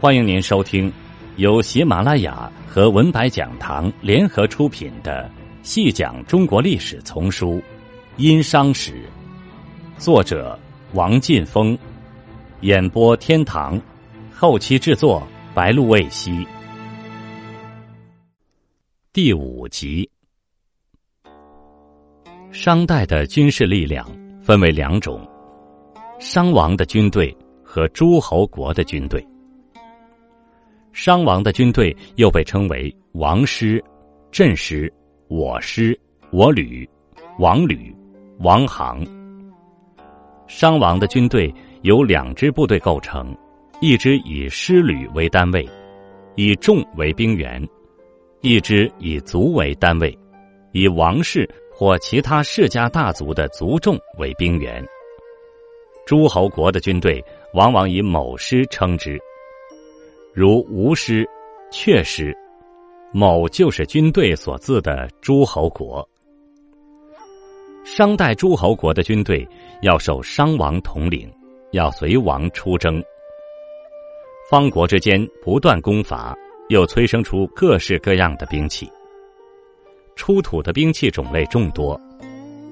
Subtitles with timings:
[0.00, 0.90] 欢迎您收听
[1.36, 5.24] 由喜马拉雅和文白讲堂联合出品的
[5.62, 7.56] 《细讲中国历史丛书·
[8.16, 8.92] 殷商史》，
[10.02, 10.58] 作者
[10.94, 11.76] 王劲峰，
[12.62, 13.78] 演播天堂，
[14.32, 15.22] 后期制作
[15.52, 16.46] 白露未晞。
[19.12, 20.08] 第五集，
[22.50, 25.20] 商代的军事力量分为两种：
[26.18, 29.22] 商王的军队和诸侯国的军队。
[30.92, 33.82] 商王的军队又被称为王师、
[34.30, 34.92] 镇师、
[35.28, 35.98] 我师、
[36.32, 36.88] 我旅、
[37.38, 37.94] 王旅、
[38.40, 39.06] 王行。
[40.48, 43.34] 商王的军队由两支部队构成，
[43.80, 45.66] 一支以师旅为单位，
[46.34, 47.64] 以众为兵员；
[48.40, 50.16] 一支以族为单位，
[50.72, 54.84] 以王室或其他世家大族的族众为兵员。
[56.04, 59.16] 诸侯国的军队往往以某师称之。
[60.32, 61.28] 如吴师、
[61.72, 62.36] 阙师，
[63.12, 66.08] 某就是军队所自的诸侯国。
[67.84, 69.46] 商代诸侯国的军队
[69.82, 71.28] 要受商王统领，
[71.72, 73.02] 要随王出征。
[74.48, 76.36] 方国之间不断攻伐，
[76.68, 78.88] 又催生出各式各样的兵器。
[80.14, 82.00] 出土的兵器种类众多，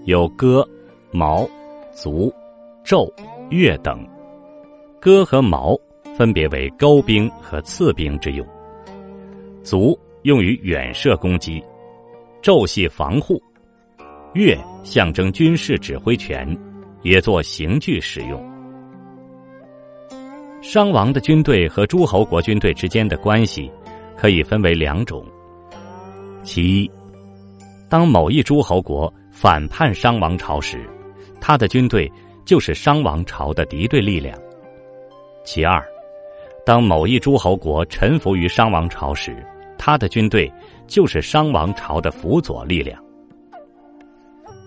[0.04, 0.64] 有戈、
[1.10, 1.48] 矛、
[1.92, 2.32] 卒、
[2.84, 3.12] 胄、
[3.50, 4.06] 钺等。
[5.00, 5.76] 戈和矛。
[6.18, 8.44] 分别为钩兵和刺兵之用，
[9.62, 11.62] 卒用于远射攻击，
[12.42, 13.40] 胄系防护，
[14.34, 16.44] 钺象征军事指挥权，
[17.02, 18.44] 也作刑具使用。
[20.60, 23.70] 商王的军队和诸侯国军队之间的关系
[24.16, 25.24] 可以分为两种：
[26.42, 26.90] 其一，
[27.88, 30.84] 当某一诸侯国反叛商王朝时，
[31.40, 32.10] 他的军队
[32.44, 34.36] 就是商王朝的敌对力量；
[35.44, 35.80] 其二。
[36.68, 39.42] 当某一诸侯国臣服于商王朝时，
[39.78, 40.52] 他的军队
[40.86, 43.02] 就是商王朝的辅佐力量。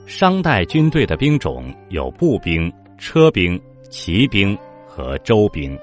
[0.07, 3.61] 商代军队的兵种有步兵、车兵、
[3.91, 4.57] 骑兵
[4.87, 5.77] 和周兵。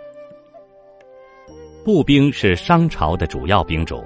[1.85, 4.05] 步兵是商朝的主要兵种，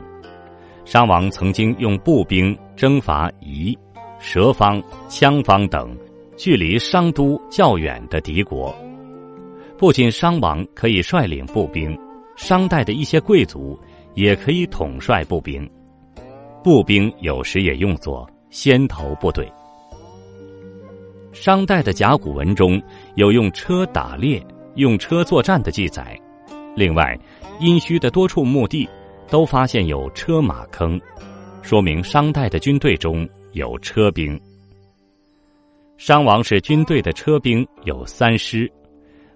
[0.85, 3.75] 商王曾经用步兵征伐夷、
[4.21, 5.97] 蛇方、羌方等
[6.37, 8.71] 距离商都较远的敌国。
[9.79, 11.99] 不仅商王可以率领步兵，
[12.37, 13.79] 商代的一些贵族
[14.15, 15.69] 也可以统帅步兵。
[16.63, 19.51] 步兵有时也用作先头部队。
[21.33, 22.81] 商代的甲骨文中
[23.17, 24.45] 有用车打猎、
[24.75, 26.19] 用车作战的记载。
[26.77, 27.19] 另外，
[27.59, 28.89] 殷墟的多处墓地
[29.29, 31.01] 都发现有车马坑，
[31.63, 34.39] 说明商代的军队中有车兵。
[35.97, 38.71] 商王是军队的车兵有三师。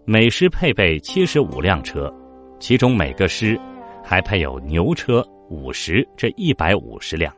[0.05, 2.13] 每师配备七十五辆车，
[2.59, 3.59] 其中每个师
[4.03, 7.33] 还配有牛车五十至一百五十辆，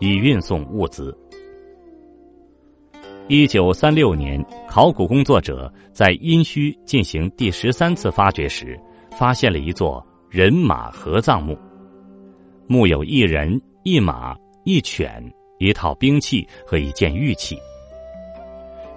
[0.00, 1.16] 以运送物资。
[3.26, 8.78] 一九三六年，考古工作者在殷墟进行第十三次发掘时，
[9.18, 11.58] 发现了一座人马合葬墓，
[12.66, 15.24] 墓有一人、一马、一犬、
[15.58, 17.58] 一套兵器和一件玉器。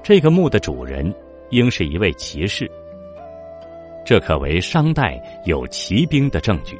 [0.03, 1.13] 这个墓的主人
[1.51, 2.69] 应是一位骑士。
[4.07, 6.79] 这可为商代有骑兵的证据。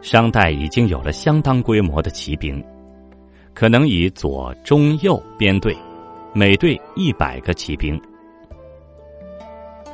[0.00, 2.64] 商代已经有了相当规模的骑兵，
[3.52, 5.76] 可能以左、中、右编队，
[6.32, 8.00] 每队一百个骑兵。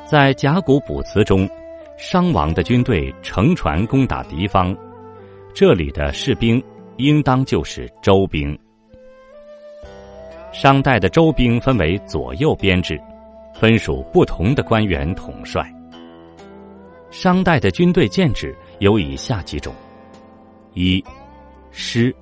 [0.09, 1.45] 在甲骨卜辞中，
[1.97, 4.73] 商王的军队乘船攻打敌方，
[5.53, 6.63] 这里的士兵
[6.95, 8.57] 应当就是周兵。
[10.53, 12.97] 商代的周兵分为左右编制。
[13.53, 15.63] 分属不同的官员统帅。
[17.11, 19.73] 商代的军队建制有以下几种：
[20.73, 21.03] 一、
[21.71, 22.13] 师。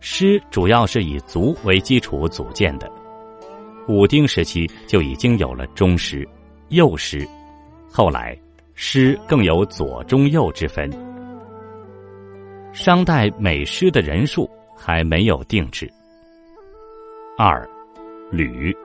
[0.00, 2.90] 师主要是以族为基础组建的。
[3.88, 6.28] 武丁时期就已经有了中师、
[6.68, 7.26] 右师，
[7.90, 8.36] 后来
[8.74, 10.90] 师更有左、中、右之分。
[12.72, 15.90] 商代每师的人数还没有定制。
[17.38, 17.68] 二、
[18.30, 18.76] 旅。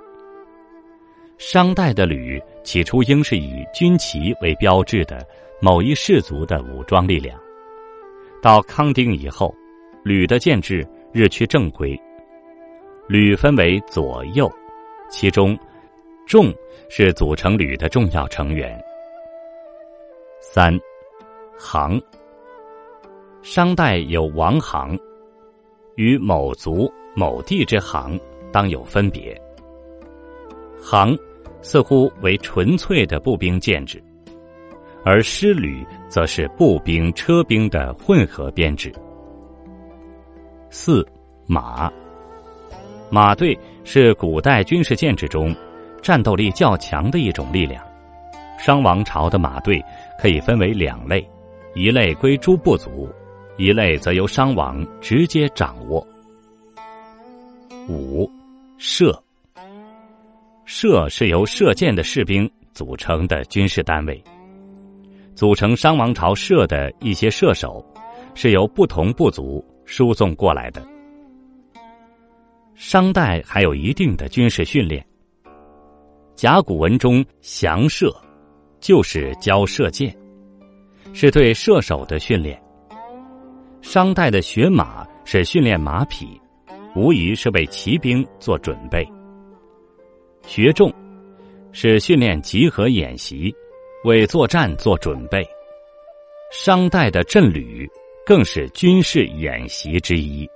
[1.42, 5.26] 商代的旅起初应是以军旗为标志的
[5.60, 7.36] 某一氏族的武装力量，
[8.44, 9.52] 到康丁以后，
[10.04, 12.00] 旅的建制日趋正规。
[13.08, 14.48] 旅分为左右，
[15.10, 15.58] 其中
[16.28, 16.54] 众
[16.92, 18.80] 是组成旅的重要成员。
[20.40, 20.80] 三
[21.58, 22.00] 行，
[23.42, 24.96] 商代有王行，
[25.96, 28.18] 与某族某地之行
[28.52, 29.36] 当有分别。
[30.80, 31.18] 行。
[31.62, 34.04] 似乎为纯粹的步兵建制，
[35.04, 38.92] 而师旅则是步兵、车兵的混合编制。
[40.70, 41.06] 四
[41.46, 41.92] 马，
[43.10, 45.56] 马队是古代军事建制中
[46.02, 47.84] 战斗力较强的一种力量。
[48.58, 49.84] 商王朝的马队
[50.20, 51.28] 可以分为两类，
[51.74, 53.10] 一类归诸部族，
[53.58, 56.06] 一类则由商王直接掌握。
[57.90, 58.30] 五
[58.78, 59.12] 射，
[60.74, 64.24] 射是由射箭的士兵组成的军事单位。
[65.36, 67.86] 组成商王朝射的一些射手，
[68.36, 70.82] 是由不同部族输送过来的。
[72.74, 75.06] 商代还有一定的军事训练。
[76.36, 78.10] 甲骨文中“降射”
[78.80, 80.16] 就是教射箭，
[81.12, 82.58] 是对射手的训练。
[83.82, 86.40] 商代的学马是训练马匹，
[86.96, 89.06] 无疑是为骑兵做准备。
[90.46, 90.94] 学众
[91.72, 93.54] 是训练集合演习。
[94.04, 95.48] 为作战做准备，
[96.52, 97.88] 商代的阵旅
[98.26, 100.50] 更是军事演习之一。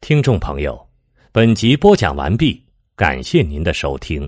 [0.00, 0.88] 听众朋友，
[1.32, 2.64] 本集播讲完毕，
[2.96, 4.26] 感谢您的收听。